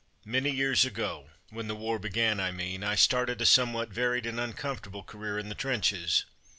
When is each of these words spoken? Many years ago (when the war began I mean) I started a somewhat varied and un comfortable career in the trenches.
Many 0.25 0.49
years 0.49 0.83
ago 0.83 1.29
(when 1.51 1.67
the 1.67 1.75
war 1.75 1.99
began 1.99 2.39
I 2.39 2.49
mean) 2.49 2.83
I 2.83 2.95
started 2.95 3.39
a 3.39 3.45
somewhat 3.45 3.89
varied 3.89 4.25
and 4.25 4.39
un 4.39 4.53
comfortable 4.53 5.03
career 5.03 5.37
in 5.37 5.47
the 5.49 5.53
trenches. 5.53 6.25